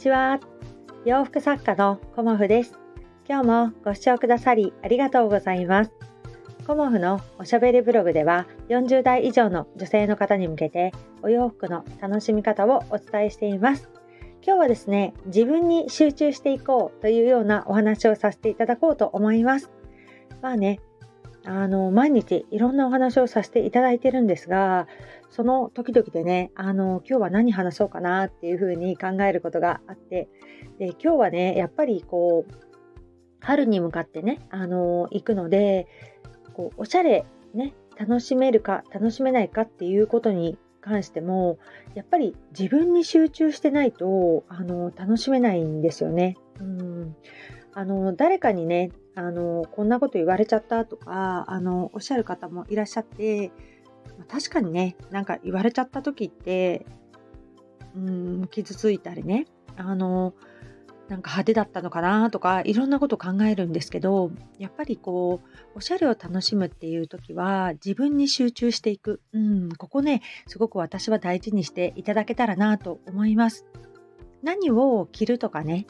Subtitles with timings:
[0.00, 0.40] ちは。
[1.04, 2.78] 洋服作家のコモフです。
[3.28, 5.92] 今日もご視聴くださりありがとうございます。
[6.66, 13.90] コモフのおしゃべりブログでは40代以上の女性の方に向けてお洋服の楽しみ方をお伝えしています。
[14.42, 19.70] 今日はですね、自分に集中していこうというようなお話をさせていただこうと思います。
[20.40, 20.80] まあね、
[21.44, 24.86] あの、毎日いろんなお話をさせていただいてるんですが、
[25.30, 30.28] その時々でね、あの、今日は何話そうかなっていうふうに考えることがあって、
[30.78, 32.52] で、今日はね、やっぱりこう、
[33.40, 35.86] 春に向かってね、あの、行くので、
[36.52, 41.58] こう、おしゃれね、楽しめるか、楽しめないかっていうことに関しても、
[41.94, 46.36] やっぱり自分に集中してないと、あの、楽しめないんですよね。
[46.60, 47.16] うん。
[47.72, 53.50] あの、誰かにね、あの、こんなこと言われちゃったとか、あの、おっしゃる方もいらっしゃって、
[54.28, 56.86] 確かにね、なんか言われちゃった時って、
[57.94, 60.34] うん、傷ついたりね、あの、
[61.08, 65.40] なんか派手だったのかなとか、いろんなこと考えるんですけど、やっぱりこ
[65.74, 69.20] う、おしゃれを楽しむっていう時は、自分に集中していく。
[69.32, 73.66] うん、ここね、すごく私は大事にしていただけたらなと思います。
[74.42, 75.86] 何を着るとかね、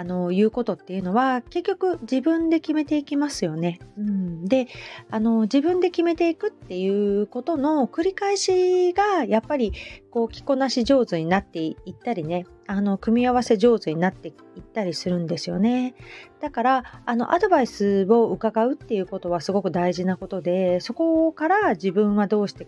[0.00, 3.80] あの言うことっていうのは結局自分で決めていきますよね。
[3.98, 4.66] うん、で
[5.10, 9.74] あの自分で決めていくっていうことの繰り返しがやっぱり
[10.10, 15.94] こう着こなし上手になっていったりねあの組み合わせ上手になっていったりするんですよね。
[16.40, 22.66] だからあのアドバイスを伺うっていうことはすごく大事なことでそこから自分はどうしてい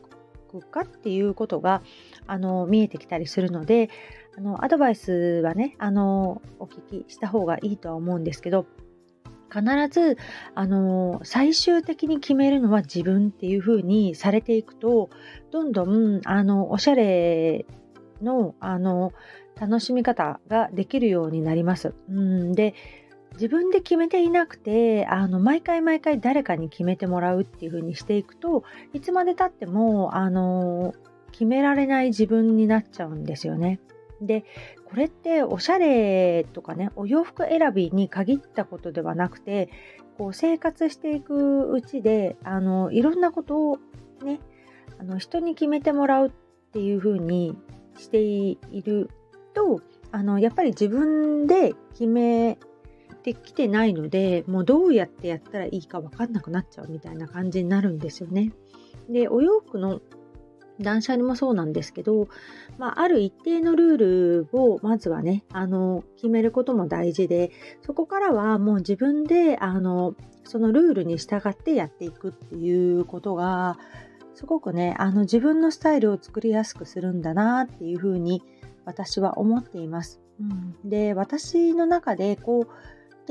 [0.61, 1.83] くかっていうことが
[2.27, 3.91] あの見えてきたりするので
[4.37, 5.13] あのアドバイス
[5.45, 8.67] はねあのお聞きした方がいいとは思うんですけど
[9.53, 10.17] 必ず
[10.55, 15.11] あの最終的に決めるのは自分っていう風にされていくと
[15.51, 17.67] どんどんあのおしゃれ
[18.23, 19.13] のあの
[19.61, 21.95] 楽しみ方ができるようになります。
[22.09, 22.75] うんで
[23.35, 30.95] 自分で決めていなくてあの毎回毎回誰かに決めてもらうっていう風にしていくといつまでたってもあの
[31.33, 33.81] 決められない自分になっちゃうんですよね。
[34.21, 34.45] で
[34.85, 39.69] これっておしゃれとかねお洋服選びに限ったことではなくて
[40.17, 43.79] こう生活していくうちであのいろんなことを
[44.23, 44.39] ね
[45.01, 46.31] あの人に決めてもらうっ
[46.73, 47.57] ていう風に
[47.99, 49.11] している
[49.55, 49.81] と
[50.13, 52.59] あのやっぱり自分で決め
[53.23, 58.53] てきてないのでもうどうやってやったらいいか分かんなくなっちゃうみたいな感じになるんですよね。
[59.09, 60.01] でお洋服の
[60.81, 62.29] 断捨離もそうなんですけど、
[62.79, 67.51] まあ、ある一定のルールをまずはね、あの、決めることも大事で、
[67.83, 73.79] そこからはもう自分で、あの、そのルールに従ってやっていくっていうことが、
[74.35, 78.43] すごくね、あの、自分のスタイルを作りやすくするんだなっていうふうに
[78.85, 80.21] 私は思っています。
[80.41, 80.45] う
[80.87, 82.69] ん、で、私の中で、こう、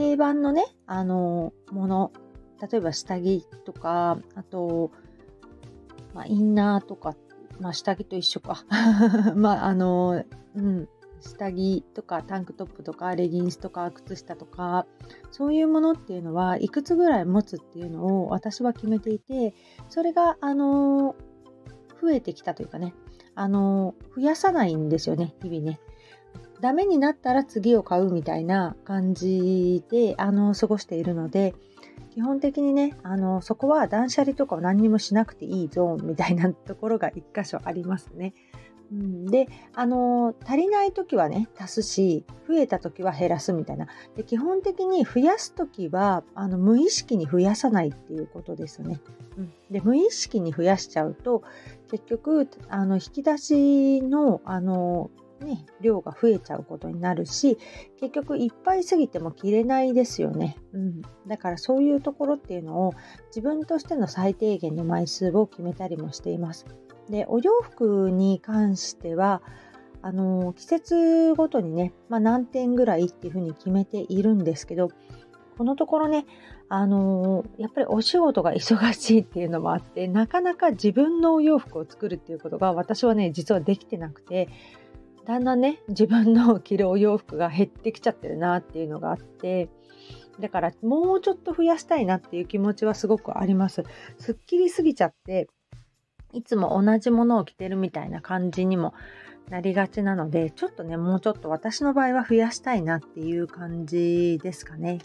[0.01, 2.11] 定番のね、あの、もの、
[2.71, 4.91] 例えば下着とか、あと、
[6.13, 7.15] まあ、インナーとか
[7.61, 8.65] まあ、下着と一緒か。
[9.35, 10.23] まあ、あの、
[10.55, 10.89] うん、
[11.19, 14.87] 下着とかタンクトップとかレギンスとか靴下とか
[15.29, 19.53] そういうものっていうのはいくつぐらい持つっていうのを私は決めていて
[19.87, 21.15] それがあの
[22.01, 22.95] 増えてきたというかね
[23.35, 25.79] あの増やさないんですよね日々ね。
[26.61, 31.53] ダメになったら次を買うみたいな感じであの過ごしているので
[32.13, 38.33] 基本的にね、あの、そこは断捨離とかを何にもしなくていいゾーンみたいなところが一箇所ありますね。
[38.91, 43.87] うん、で、あの、足りない時はね、足すし、増えた時は減らすみたいな。
[44.17, 48.99] で、基本的に増やす時は、あの、無意識に増やさないっていうことですね。
[49.37, 51.43] うん、で、無意識に増やしちゃうと、
[51.89, 55.09] 結局、あの、引き出しの、あの、
[55.41, 57.57] ね、量が増えちゃうことになるし
[57.99, 62.93] 結局いっぱいすぎても着れないですよね、うん、だからそういうところっていうのを
[63.27, 66.65] 自分としての最低限の枚数を決めたりもしています。
[67.09, 69.41] でお洋服に関しては
[70.01, 74.89] あの季節ごとにね、まあ、何点ぐらいっていうふうに決めているんですけど
[75.57, 76.25] このところね、
[76.69, 84.47] あのやっぱりお仕事が忙しいっていうのもあってなかなか自分のお洋服を作るっていうことが私はね実はできてなくて
[85.25, 89.69] だんだんね自分の着るお洋服が減ってきちゃってるなっていうのがあって
[90.39, 93.83] だからもうちょっと増やしたいなっていう気持ちはすごくあります。
[94.17, 95.47] すっきりすぎちゃって
[96.33, 98.93] いつも同じものを着てるみたいな感じにも
[99.49, 104.99] なりがちなのでちょっとねもうちょっと私の場合は増やしたいなっていう感じですかね。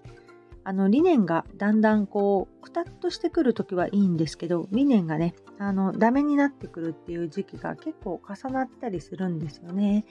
[0.68, 10.04] あの理念がだんだんこうくたっとしてくる時はいいんですけど理念がねあのダメになってくるっていう時期が結構重なったりするんですよね。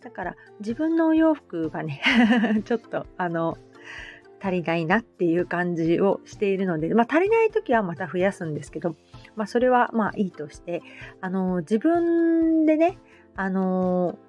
[0.00, 2.00] だから自分のお洋服がね
[2.64, 3.58] ちょっとあの
[4.40, 8.94] 足りないなっていう感じをしているので、まあ、足りない時はまた増やすんですけど、
[9.34, 10.82] まあ、それはまあいいとして
[11.20, 12.98] あの自分でね
[13.34, 14.20] あの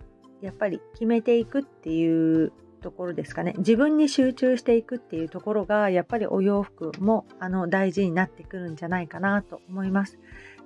[0.41, 2.51] やっぱり決めていくっていう
[2.87, 10.17] ところですかね自分に集中していくっていうところがやっぱりお洋服もあの大事になってくるんじゃないかなと思います。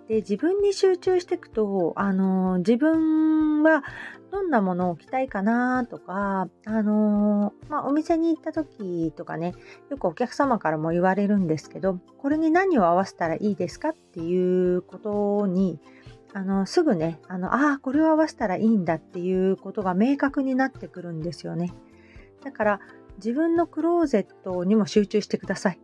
[0.07, 3.83] で自分に集中していくとあの自分は
[4.31, 9.55] どんなものを着たいかなとかあの、まあ、お店に行った時とかね
[9.89, 15.79] よくお客様からも言われるんですけどこれに何を合わせたらいいですかっていうことに
[16.33, 21.73] あのすぐねあのあこれを合わせたらいいんだっていうことが明確になってくるんですよね。
[22.43, 22.79] だから
[23.17, 25.79] 自分のクローゼットにも集中してください。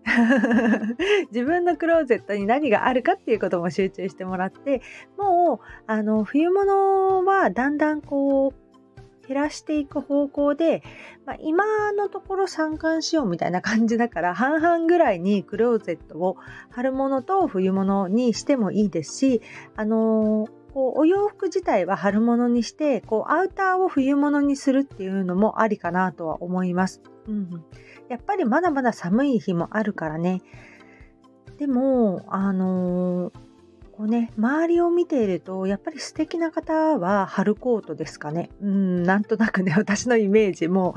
[1.31, 4.81] 自分のクローゼットに何があるかっていうことも集中してもらって
[5.17, 8.67] もうあの冬物はだんだんこう
[9.27, 10.81] 減らしていく方向で、
[11.25, 16.37] まあ、今のところ参観しようみたいな感じだから半々ぐらいにクローゼットを
[16.69, 19.41] 春物と冬物にしてもいいですし、
[19.75, 27.01] あのーこうお洋服自体は春物にしてこうアウターを冬物にするっていうのもありかなとは思います。
[27.27, 27.65] うん、
[28.09, 30.43] やっぱりまだまだ寒い日もあるからね。
[31.57, 33.39] でもあのー
[33.97, 38.51] こうね、周りを見ていると、やっぱり素敵な方は春コートですかね。
[38.61, 40.93] うん、なんとなくね、 私のイメージも、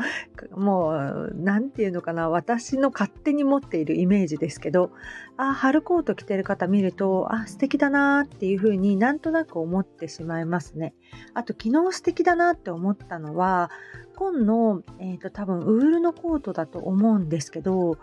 [0.51, 4.93] もう、なんていうのかな、私の勝手に持っているイメージですけど、
[5.39, 10.93] あ、春コート着てる方見ると、あ、素敵だなっていうふうになんとなく思ってしまいますね。
[11.33, 13.71] あと、昨日素敵だなって思ったのは、
[14.15, 17.97] 紺の、えっ、ー、と、多分、ウールのコートだと思うんですけど、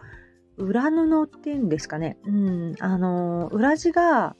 [0.57, 2.17] 裏布っていうんですかね。
[2.25, 4.35] うん、あの、裏地が、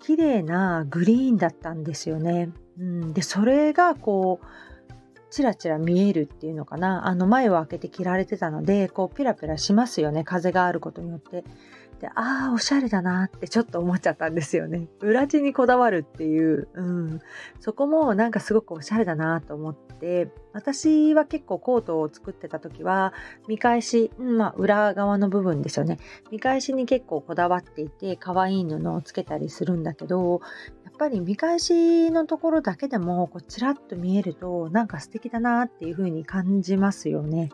[0.00, 2.50] 綺麗なグリーンだったんですよね。
[2.78, 4.46] うん、でそれがこう
[5.30, 7.06] チラチラ見えるっていうのかな。
[7.06, 10.24] あの前を開けて着られてたのでこうピラピラしますよね。
[10.24, 11.44] 風があることによって。
[12.08, 14.88] ああおしゃれだなってちょっと思っちゃったんですよね。
[15.00, 17.20] 裏地にこだわるっていう、うん、
[17.60, 23.12] そこもなんかすごくおしゃれだなと思って私は結構コートを作ってた時は
[23.48, 25.98] 見返し、まあ裏側の部分ですよね。
[26.30, 30.40] 見返しに結構こだわっていて可愛い布をつけたりするんだけど
[30.84, 37.50] やっぱり見返しのところだけでもこうちらっと見えるとなんか素敵だなっていう風に感じますよね。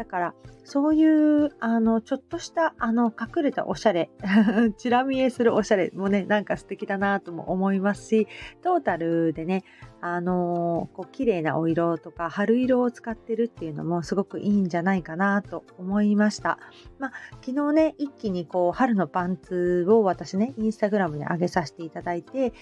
[0.00, 4.08] だからそういうあのちょっとしたあの隠れたおしゃれ
[4.78, 8.26] チラ見えするおしゃれもねなんか素敵だなとも思いますし
[8.62, 9.62] トータルでね
[10.00, 16.58] あのこう綺麗なお色とか春色を使ってるっていうのもすごくいいんじゃないかなと思いました。
[16.98, 17.12] まあ、
[17.42, 22.54] 昨日ね一気にこう春のパンツを私ねインスタグラムに上げさせていただいて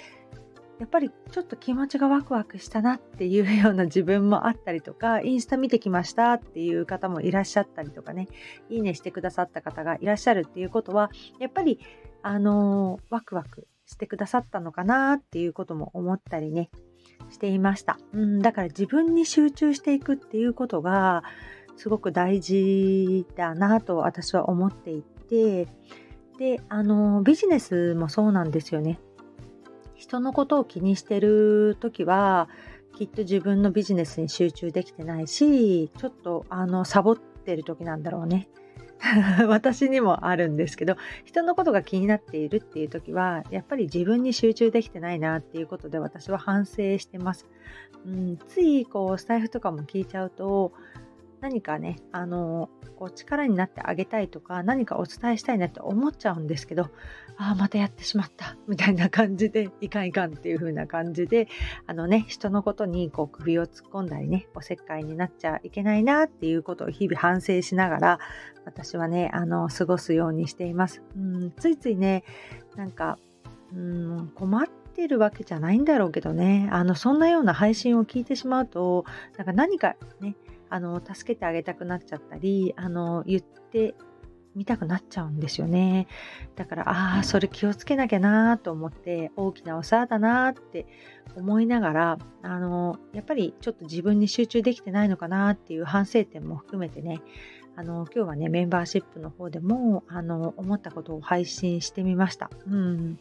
[0.79, 8.29] やっぱりちょっと気持ちがワクワクしたなっていうような自分もあったりとか、 インスタ見てきましたっていう方もいらっしゃったりとかね、
[8.69, 11.11] いいねしてくださった方がいらっしゃるっていうことは、
[11.41, 11.81] やっぱり、
[12.23, 16.71] あのー、ワクワクしてくださったのかなっていうことも思ったりね、
[17.31, 17.99] していました。
[18.13, 21.25] うん、だから自分に集中していくっていうことが、
[21.77, 25.67] すごく大事だなと私は思っていて、
[26.39, 29.01] で、あのー、ビジネスもそうなんですよね。
[29.99, 32.49] 人のことを気にしてる時は
[32.97, 38.49] きっと自分のビジネスに集中できてないしちょっとあのサボってる時なんだろうね。
[39.47, 47.47] 私にもあるんですけど人のことが気になっているっていう時はやっぱり自分に集中できてないなっていうことで私は反省してます。
[48.07, 50.73] うん、ついこうスタイフとかも聞いちゃうと
[51.41, 56.91] 何かね、あの、こう力になってあげたいとか、何かお伝えしたいなって思っちゃうんですけど、
[57.37, 61.47] ああ、またやってしまった、みたいな感じで、 いかんいかんっていう風な感じで、
[61.87, 68.19] あのね、人のことにこう首を突っ込んだりね、おせっかいになっちゃいけないなっていうことを日々反省しながら、
[68.65, 71.03] 私はね、あの、過ごすようにしています。
[71.17, 72.25] うん、ついついね、
[72.75, 73.19] なんか、
[73.73, 79.05] うん、困ってるわけじゃないんだろうけどね、あの、そんなような配信を聞いてしまうと、
[79.37, 80.35] なんか何かね、
[80.71, 83.95] あの助けてあげたくなっちゃったりあの言って
[84.55, 86.09] みたくなっちゃうんですよね
[86.57, 90.87] だからああそれ気をつけなきゃなと思って大きなお世話だなって
[91.37, 97.21] 思いながらあのやっぱりちょっと自分に集中できてないのかなっていう反省点も含めてね
[97.77, 102.51] あの今日はねメンバーシップの方でもあの思ったことを配信してみました。
[102.67, 103.19] うん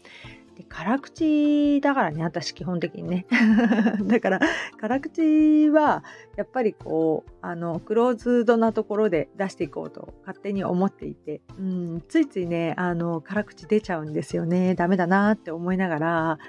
[0.58, 3.28] で辛口だからね私基本的にね。
[4.08, 4.40] だから
[4.82, 6.04] 辛口は
[6.36, 14.74] やっぱりこうあのクローズドなところで出していこうと勝手に思っていて、うん、ついついねあの辛口出ちゃうんですよね。
[14.74, 16.40] ダメだなって思いながら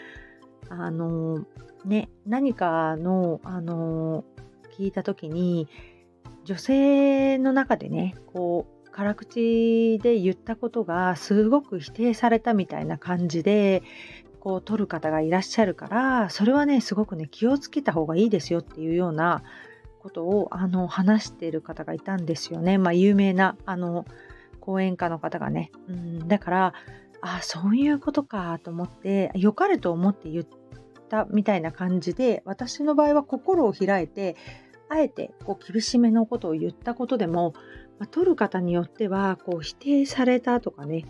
[0.70, 1.44] あの
[1.84, 4.24] ね何かのあの
[4.78, 5.68] 聞いた時に
[6.44, 13.84] 女性の中でねこう辛口で言ったことがすごく否定されたみたいな感じで
[14.40, 19.44] こう取る方がいらっしゃるからそれはねすごくね気をつけた方がいいですよっていうような
[20.00, 22.76] ことをあの話している方がいたんですよね。
[22.76, 24.04] まあ、有名なあの
[24.58, 25.70] 講演家の方がね。
[25.88, 26.74] うん、だから
[27.20, 30.46] あそういうことかと思って良かれと思って言っ
[31.08, 34.34] たみたいな感じで私の場合は心を開いて
[34.88, 37.54] あえてこう厳しめのことを言ったことでも
[37.98, 41.04] まあ、取る方によってはこう否定されたとかね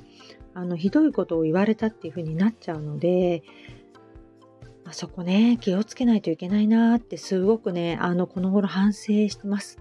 [0.54, 3.42] あのひどいことを言われたっていう風になっちゃうので、
[4.84, 9.78] まあ、そこね気をつけないといけないなってすごくねあのこの頃反省してます。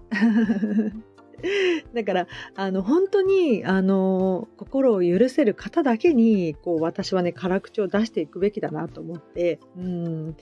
[1.94, 10.36] だからあの本当にあの心を許せる方だけにこう私はね辛口を出していくべきだなと思ってうん。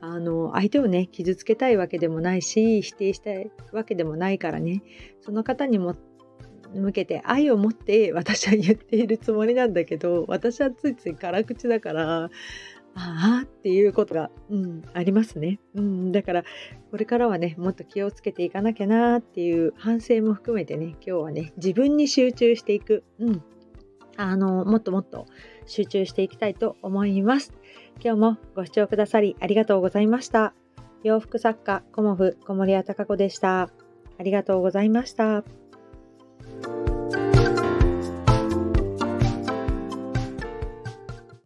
[0.00, 4.82] あの相手をね傷つけたいわけでもないし否定したいわけでもないからね
[5.20, 5.96] その方にも
[6.74, 12.30] 向けて愛を持って私は言っているつもりなんだけど私はついつい辛口だから
[12.98, 16.12] ああっていうことが、うん、ありますね、うん。
[16.12, 16.44] だから
[16.90, 23.42] これからはねもっと気をつけていかなきゃなっていう反省も含めてね今日はね自分に集中していく、うん、
[24.16, 25.26] あのもっともっと
[25.66, 27.52] 集中していきたいと思います。
[28.02, 30.54] 今日もご視聴くださりありがとうございました。
[31.02, 33.70] 洋服作家コモフ小森屋隆子でした。
[34.18, 35.44] ありがとうございました。